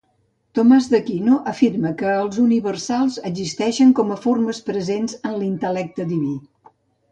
[0.59, 6.35] Tomàs d'Aquino afirma que els universals existeixen com a formes presents en l'intel·lecte diví.